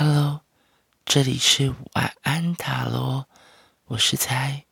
[0.00, 0.42] Hello，
[1.04, 3.26] 这里是晚安塔罗，
[3.86, 4.64] 我是猜。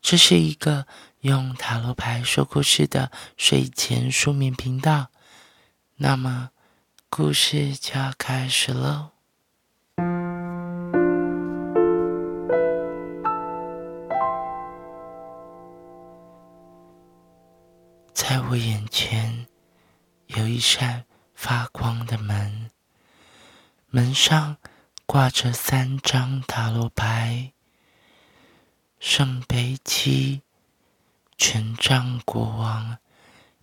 [0.00, 0.86] 这是一个
[1.20, 5.08] 用塔罗牌说故事的睡前书眠频道。
[5.96, 6.48] 那么，
[7.10, 9.10] 故事就要开始喽。
[18.14, 19.46] 在我眼前
[20.28, 21.04] 有一扇
[21.34, 22.70] 发光的门。
[23.94, 24.56] 门上
[25.04, 27.52] 挂着三张塔罗牌：
[28.98, 30.40] 圣杯七、
[31.36, 32.96] 权杖国王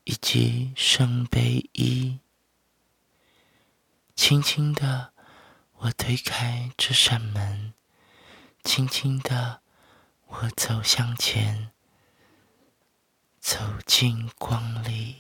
[0.04, 2.20] 以及圣杯一。
[4.16, 5.14] 轻轻的，
[5.78, 7.74] 我推开这扇门，
[8.64, 9.64] 轻轻的，
[10.28, 11.72] 我走向前，
[13.40, 13.58] 走
[13.88, 15.16] 进光里。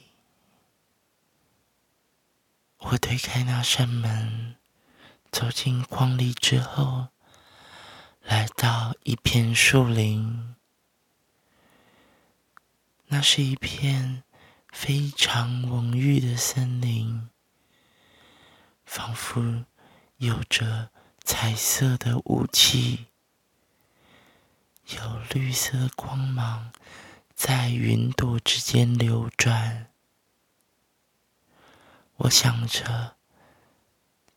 [2.77, 4.58] 我推开那扇门。
[5.39, 7.07] 走进光里之后，
[8.23, 10.53] 来到一片树林。
[13.05, 14.23] 那是一片
[14.73, 17.29] 非常蓊郁的森林，
[18.83, 19.63] 仿佛
[20.17, 20.89] 有着
[21.23, 23.05] 彩色的雾气，
[24.87, 26.73] 有绿色光芒
[27.33, 29.89] 在云朵之间流转。
[32.17, 33.18] 我想着。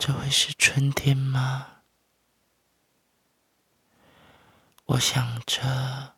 [0.05, 1.83] 这会是春天吗？
[4.87, 6.17] 我想着，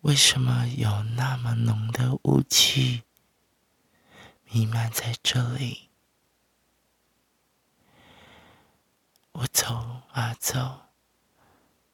[0.00, 3.04] 为什么有那么浓的雾气
[4.46, 5.90] 弥漫在这里？
[9.34, 10.88] 我走啊走，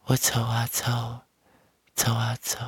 [0.04, 1.26] 我走啊走，
[1.94, 2.58] 走啊走，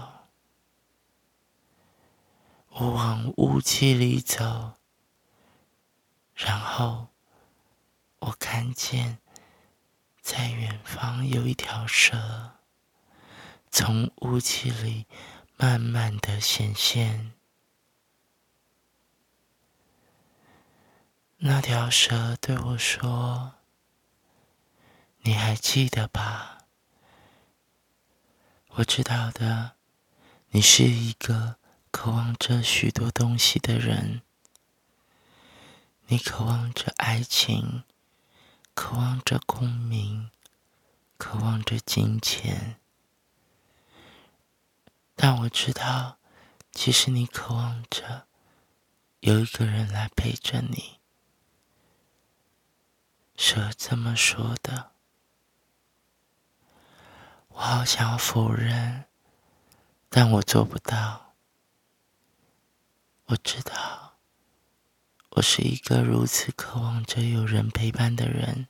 [2.73, 4.75] 我往雾气里走，
[6.34, 7.09] 然后。
[8.21, 9.19] 我看见，
[10.21, 12.59] 在远方有一条蛇，
[13.71, 15.07] 从雾气里
[15.57, 17.33] 慢慢的显现。
[21.39, 23.55] 那条蛇对我说
[25.23, 26.67] ：“你还记得吧？
[28.71, 29.77] 我知道的，
[30.49, 31.57] 你是一个
[31.93, 34.23] 渴望着许多东西的人，
[36.09, 37.84] 你渴望着爱情。”
[38.81, 40.31] 渴望着功名，
[41.16, 42.78] 渴望着金钱，
[45.16, 46.19] 但我知道，
[46.71, 48.28] 其实你渴望着
[49.19, 51.00] 有一个人来陪着你。
[53.34, 54.93] 蛇这么说的，
[57.49, 59.06] 我好想要否认，
[60.09, 61.34] 但我做不到。
[63.25, 64.08] 我知道。
[65.38, 68.66] 我是一个如此渴望着有人陪伴的人，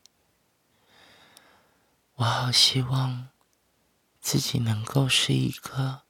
[2.16, 3.28] 我好希望
[4.20, 6.02] 自己能够是一个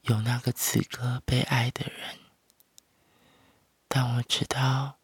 [0.00, 2.18] 有那个资格被爱的人，
[3.86, 4.96] 但我知道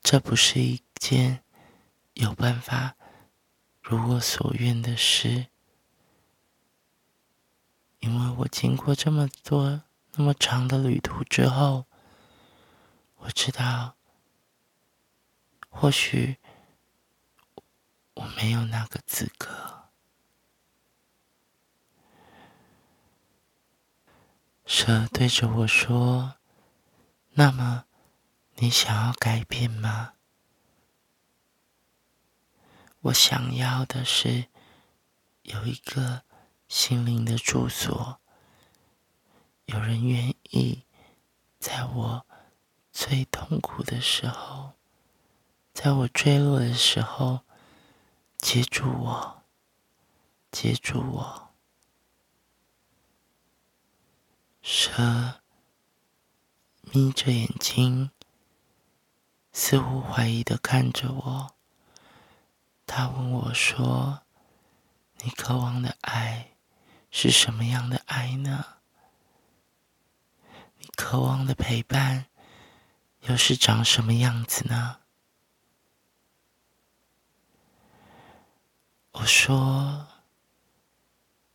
[0.00, 1.42] 这不是一件
[2.14, 2.94] 有办法
[3.82, 5.46] 如我所愿的事，
[7.98, 9.82] 因为我经过这么多
[10.12, 11.86] 那么长的旅途之后。
[13.20, 13.96] 我知道，
[15.68, 16.38] 或许
[18.14, 19.90] 我没有那个资格。
[24.64, 26.36] 蛇对着我说
[27.34, 27.84] ：“那么，
[28.56, 30.14] 你想要改变吗？”
[33.00, 34.48] 我想要的是
[35.42, 36.22] 有一个
[36.68, 38.20] 心灵的住所，
[39.66, 40.84] 有人愿意
[41.58, 42.26] 在我。
[43.02, 44.74] 最痛苦的时候，
[45.72, 47.40] 在我坠落的时候，
[48.36, 49.42] 接住我，
[50.52, 51.48] 接住我。
[54.60, 55.40] 蛇
[56.82, 58.10] 眯着眼睛，
[59.50, 61.54] 似乎怀疑的看着我。
[62.86, 64.20] 他问我说
[65.24, 66.50] ：“你渴望的爱
[67.10, 68.76] 是什么样的爱呢？
[70.76, 72.26] 你渴望的陪伴？”
[73.22, 75.00] 又是长什么样子呢？
[79.12, 80.06] 我说，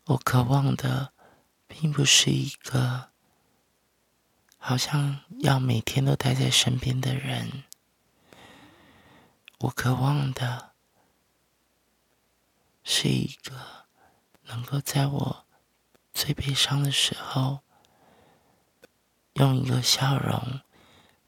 [0.06, 1.14] 我渴望的
[1.68, 3.10] 并不是一个
[4.58, 7.64] 好像要每天都待在身边的人。
[9.60, 10.74] 我渴望的
[12.84, 13.88] 是一个
[14.44, 15.46] 能够在我
[16.14, 17.62] 最悲伤的时候，
[19.34, 20.62] 用一个笑容。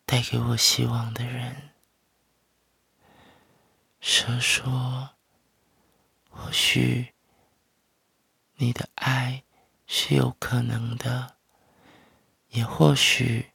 [0.07, 1.71] 带给我希望的人，
[3.99, 5.09] 蛇说
[6.31, 7.13] ：“或许
[8.55, 9.43] 你的爱
[9.85, 11.35] 是有可能的，
[12.51, 13.51] 也或许，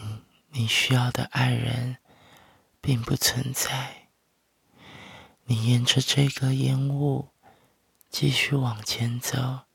[0.00, 1.98] 嗯，你需要的爱人
[2.80, 4.08] 并不存在。
[5.44, 7.28] 你沿着这个烟雾
[8.08, 9.66] 继续往前走，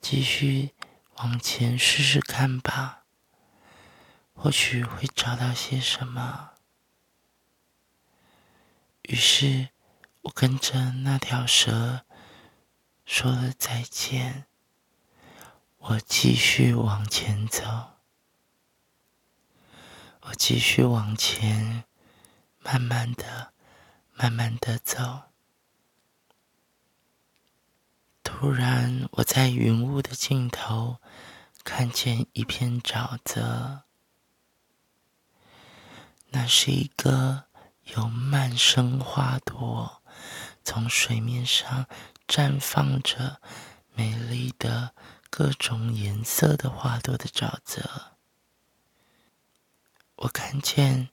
[0.00, 0.74] 继续
[1.18, 2.99] 往前试试看吧，
[4.42, 6.52] 或许会找到些什么。”
[9.04, 9.68] 于是，
[10.22, 12.06] 我跟着那条蛇
[13.04, 14.46] 说了再见。
[15.76, 17.96] 我继续往前走，
[20.20, 21.84] 我继续往前，
[22.60, 23.52] 慢慢的、
[24.14, 25.24] 慢慢的走。
[28.22, 30.98] 突然，我在云雾的尽头
[31.64, 33.84] 看见一片沼泽，
[36.30, 37.44] 那是一个。
[37.96, 40.00] 有漫生花朵
[40.62, 41.86] 从水面上
[42.28, 43.40] 绽放着
[43.94, 44.94] 美丽的
[45.28, 48.12] 各种颜色的花朵的沼泽，
[50.14, 51.08] 我看见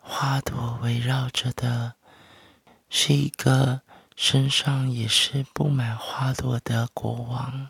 [0.00, 1.96] 花朵围绕着的
[2.88, 3.82] 是一个
[4.16, 7.68] 身上也是布满花朵的国王。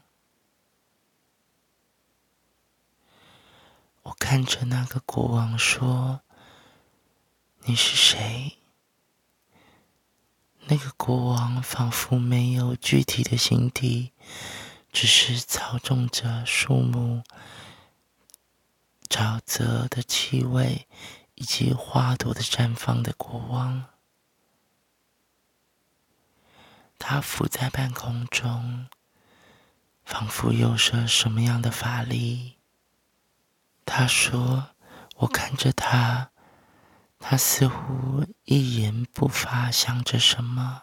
[4.02, 6.20] 我看着那个国王说。
[7.64, 8.58] 你是谁？
[10.66, 14.10] 那个国王仿佛没有具体的形体，
[14.90, 17.22] 只是操纵着树木、
[19.08, 20.88] 沼泽的气味
[21.36, 23.84] 以及花朵的绽放的国王。
[26.98, 28.88] 他浮在半空中，
[30.04, 32.56] 仿佛有着什么样的法力。
[33.84, 34.70] 他说
[35.18, 36.30] ：“我看着他。”
[37.24, 40.82] 他似乎一言不发，想着什么。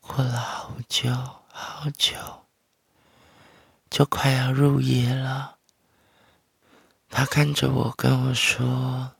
[0.00, 1.14] 过了好久
[1.52, 2.46] 好久，
[3.90, 5.58] 就快要入夜了。
[7.10, 9.12] 他看着我，跟我说：“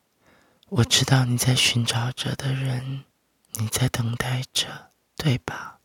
[0.71, 3.05] 我知道你在寻找着的人，
[3.53, 5.79] 你在等待着，对吧？”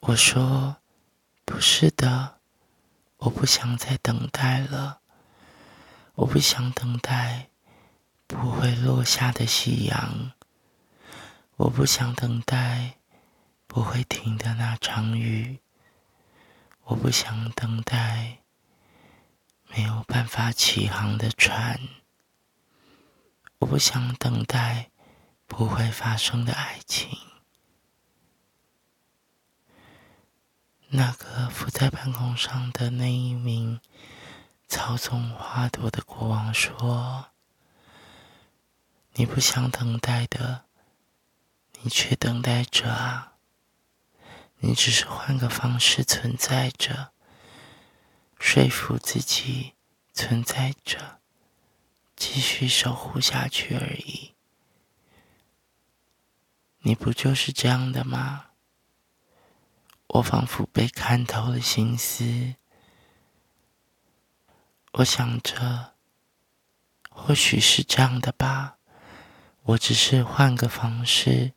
[0.00, 0.76] 我说
[1.44, 2.38] ：“不是的，
[3.18, 4.99] 我不想再等待了。”
[6.20, 7.48] 我不想等待
[8.26, 10.32] 不会落下的夕阳，
[11.56, 12.98] 我不想等待
[13.66, 15.60] 不会停的那场雨，
[16.84, 18.40] 我不想等待
[19.70, 21.80] 没有办法起航的船，
[23.60, 24.90] 我不想等待
[25.46, 27.18] 不会发生的爱情。
[30.88, 33.80] 那个浮在半空上的那一名。
[34.70, 37.32] 操纵花朵的国王说
[39.14, 40.66] ：“你不想等待的，
[41.82, 43.32] 你却等待着啊！
[44.60, 47.10] 你只是换个方式存在着，
[48.38, 49.74] 说服自己
[50.14, 51.18] 存在着，
[52.14, 54.34] 继续守护下去而已。
[56.82, 58.46] 你不就是这样的吗？”
[60.14, 62.54] 我仿佛被看透了心思。
[64.92, 65.92] 我想着，
[67.08, 68.76] 或许是这样的吧。
[69.62, 71.52] 我只是换个方式。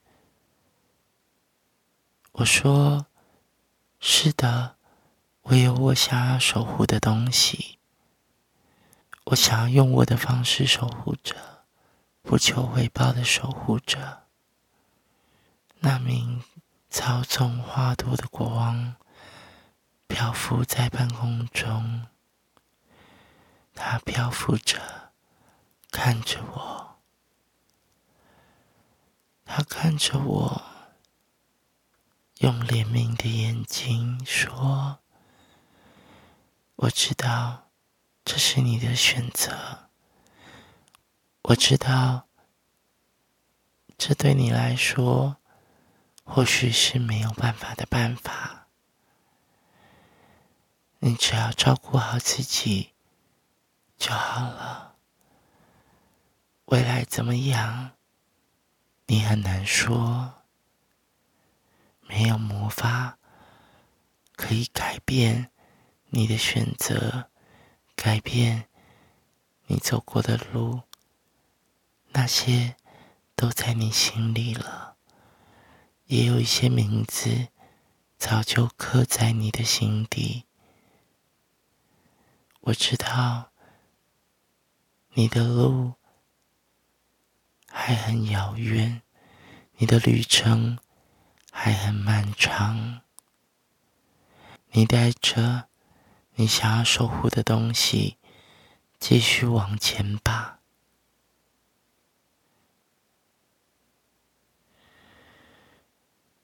[2.33, 3.07] 我说
[3.99, 4.75] ：“是的，
[5.43, 7.79] 我有我想要守护的东西。
[9.25, 11.63] 我想要用我的方式守护着，
[12.21, 14.23] 不求回报的守护着。”
[15.81, 16.43] 那名
[16.89, 18.95] 操纵花朵的国王
[20.07, 22.07] 漂浮在半空中。
[23.75, 25.11] 他漂浮着，
[25.91, 26.99] 看着我。
[29.45, 30.63] 他看着我，
[32.39, 34.99] 用怜悯的眼睛说
[36.77, 37.69] ：“我知道
[38.25, 39.89] 这是你的选择。
[41.43, 42.27] 我知道
[43.97, 45.37] 这对你来说
[46.23, 48.67] 或许是没有办法的办法。
[50.99, 52.92] 你只要照顾好自己。”
[54.03, 54.97] 就好了。
[56.65, 57.91] 未来怎么样？
[59.05, 60.43] 你很难说。
[62.01, 63.17] 没有魔法
[64.35, 65.51] 可以改变
[66.09, 67.29] 你的选择，
[67.95, 68.67] 改变
[69.67, 70.81] 你走过的路。
[72.09, 72.75] 那些
[73.37, 74.97] 都在你心里了。
[76.07, 77.47] 也有一些名字
[78.17, 80.43] 早就刻在你的心底。
[82.59, 83.52] 我知道。
[85.15, 85.93] 你的路
[87.67, 89.03] 还很遥远，
[89.77, 90.79] 你的旅程
[91.51, 93.01] 还很漫长。
[94.71, 95.67] 你带着
[96.33, 98.17] 你想要守护的东西，
[98.99, 100.61] 继续往前吧。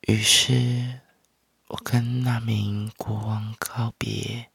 [0.01, 1.01] 于是，
[1.69, 4.51] 我跟那名国王告别。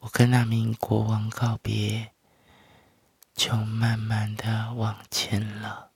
[0.00, 2.12] 我跟那名国王告别，
[3.38, 5.92] 就慢慢的往前了。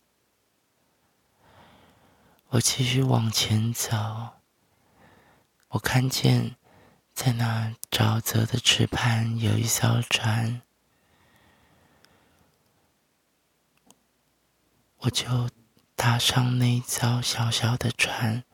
[2.51, 3.97] 我继续往前走，
[5.71, 6.55] 我看见
[7.13, 10.63] 在那沼泽的池畔有一艘船，
[14.99, 15.51] 我就
[15.97, 18.45] 踏上那艘小小的船，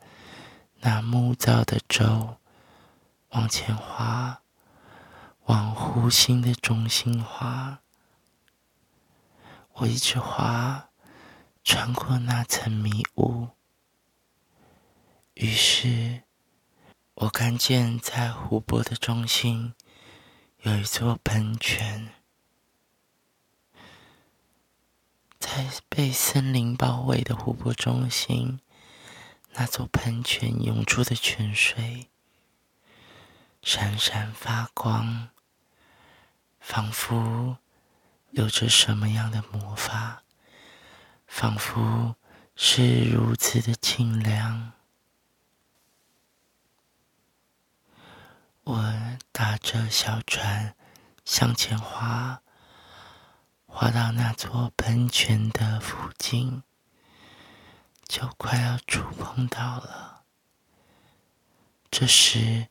[0.79, 2.37] 那木造的舟
[3.29, 4.41] 往前划。
[5.45, 7.79] 往湖心的中心滑，
[9.79, 10.89] 我一直滑，
[11.63, 13.47] 穿过那层迷雾。
[15.35, 16.23] 于是，
[17.13, 19.73] 我看见在湖泊的中心
[20.63, 22.13] 有一座喷泉，
[25.39, 28.59] 在被森林包围的湖泊中心，
[29.53, 32.09] 那座喷泉涌出的泉水
[33.61, 35.29] 闪闪发光。
[36.59, 37.57] 仿佛
[38.31, 40.23] 有着什么样的魔法，
[41.27, 42.15] 仿佛
[42.55, 44.73] 是如此的清凉。
[48.63, 48.93] 我
[49.31, 50.75] 打着小船
[51.25, 52.41] 向前划，
[53.65, 56.61] 划到那座喷泉的附近，
[58.07, 60.23] 就快要触碰到了。
[61.89, 62.67] 这时，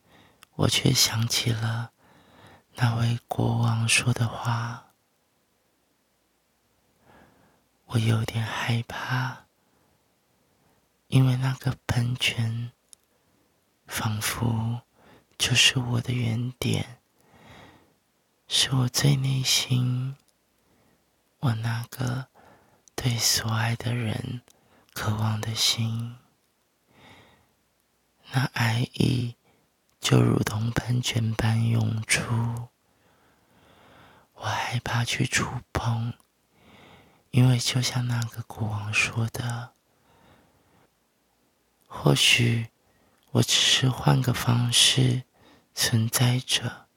[0.55, 1.91] 我却想起了。
[2.75, 4.88] 那位国王说的话，
[7.91, 9.45] 我有点害怕，
[11.07, 12.71] 因为那个喷泉
[13.87, 14.81] 仿佛
[15.39, 17.01] 就是我的原点，
[18.47, 20.15] 是我最内心，
[21.39, 22.27] 我那个
[22.93, 24.43] 对所爱的人
[24.93, 26.15] 渴望的心，
[28.31, 29.35] 那爱意。
[29.99, 32.69] 就如同喷泉般涌出，
[34.33, 36.13] 我害怕去触碰，
[37.31, 39.73] 因为就像那个国王说的，
[41.87, 42.69] 或许
[43.31, 45.23] 我只是换个方式
[45.73, 46.87] 存在着，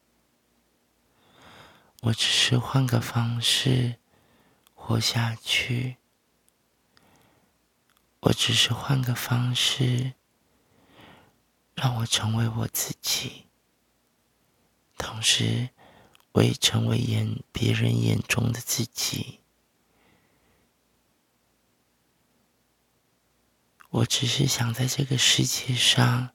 [2.01, 3.97] 我只是换个方式
[4.73, 5.97] 活下去，
[8.21, 10.13] 我只是换个方式。
[11.75, 13.47] 让我成为我自己，
[14.95, 15.69] 同时
[16.33, 19.39] 我也成为眼别人眼中的自己。
[23.93, 26.31] 我只是想在这个世界上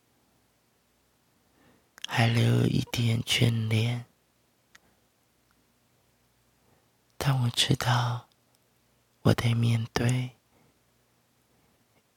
[2.07, 4.05] 还留有一点眷恋，
[7.17, 8.29] 但我知道
[9.23, 10.31] 我得面对，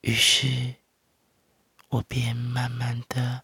[0.01, 0.75] 于是。
[1.91, 3.43] 我便慢慢的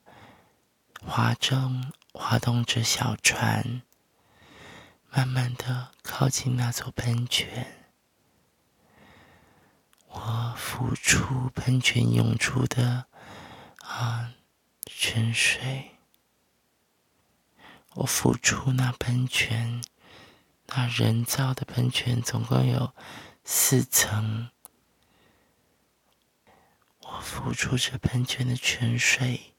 [1.01, 3.81] 划中划动着小船，
[5.09, 7.76] 慢慢的靠近那座喷泉。
[10.19, 13.05] 我浮出喷泉涌出的
[13.77, 14.33] 啊
[14.87, 15.91] 泉水，
[17.93, 19.83] 我浮出那喷泉，
[20.65, 22.95] 那人造的喷泉总共有
[23.43, 24.49] 四层。
[27.01, 29.53] 我浮出这喷泉的泉水，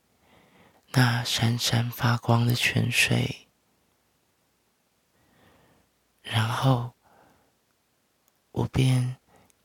[0.90, 3.48] 那闪闪发光的泉水，
[6.20, 6.94] 然后
[8.50, 9.16] 我便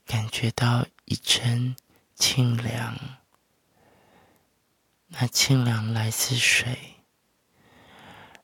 [0.06, 1.74] 感觉到一阵
[2.14, 2.98] 清凉，
[5.08, 6.96] 那清凉来自水，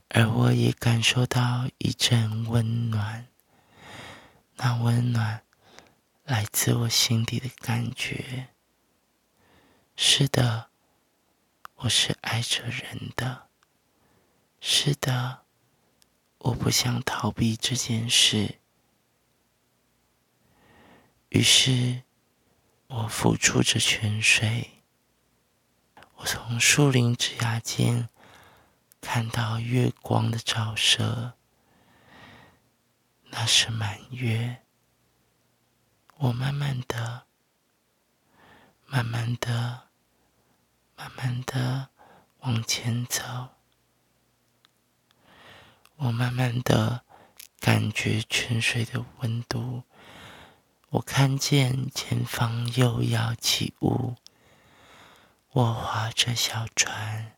[0.09, 3.27] 而我也感受到一阵温暖，
[4.57, 5.43] 那温暖
[6.25, 8.49] 来自我心底的感觉。
[9.97, 10.71] 是的，
[11.77, 13.49] 我是爱着人的。
[14.61, 15.43] 是的，
[16.39, 18.59] 我不想逃避这件事。
[21.31, 22.03] 于是，
[22.87, 24.83] 我浮出着泉水。
[26.17, 28.09] 我从树林枝桠间
[29.01, 31.35] 看到月光的照射，
[33.31, 34.63] 那是满月。
[36.19, 37.27] 我慢慢的，
[38.87, 39.89] 慢慢的。
[40.97, 41.89] 慢慢的
[42.41, 43.25] 往前走，
[45.97, 47.07] 我慢慢的
[47.59, 49.83] 感觉泉水的温度，
[50.91, 54.17] 我看见前方又要起雾，
[55.53, 57.37] 我划着小船，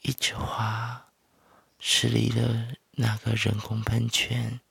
[0.00, 1.08] 一直划，
[1.78, 4.62] 驶离了那个人工喷泉。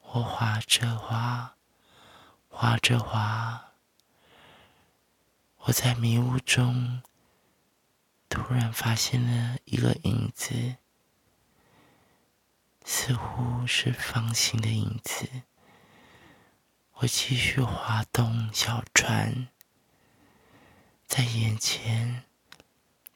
[0.00, 1.54] 我划着划，
[2.48, 3.72] 划着划，
[5.58, 7.00] 我在迷雾中
[8.28, 10.78] 突然发现了一个影子，
[12.84, 15.28] 似乎是方形的影子。
[17.00, 19.48] 我继续划动小船，
[21.06, 22.24] 在眼前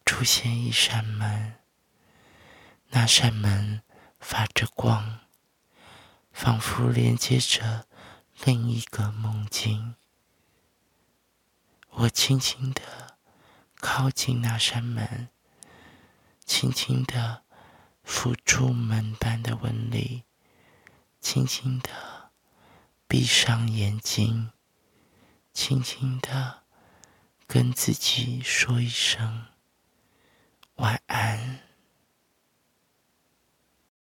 [0.05, 1.55] 出现一扇门，
[2.91, 3.83] 那扇门
[4.19, 5.21] 发着光。
[6.33, 7.87] 仿佛连接着
[8.45, 9.97] 另一个梦境。
[11.91, 13.19] 我轻轻的
[13.77, 15.29] 靠近那扇门，
[16.47, 17.43] 轻轻的
[18.07, 20.25] 抚触门板的纹理，
[21.21, 22.20] 轻轻的
[23.11, 24.53] 闭上眼睛，
[25.53, 26.63] 轻轻的
[27.45, 29.47] 跟自己说一声
[30.77, 31.59] 晚安。